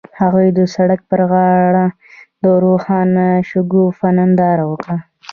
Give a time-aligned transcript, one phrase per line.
[0.19, 1.85] هغوی د سړک پر غاړه
[2.43, 4.97] د روښانه شګوفه ننداره وکړه.